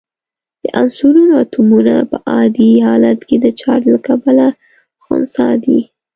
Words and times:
د 0.63 0.65
عنصرونو 0.81 1.33
اتومونه 1.43 1.95
په 2.11 2.17
عادي 2.33 2.71
حالت 2.87 3.19
کې 3.27 3.35
د 3.39 3.45
چارج 3.59 3.83
له 3.93 3.99
کبله 4.07 4.45
خنثی 5.03 5.51
دي. 5.63 5.79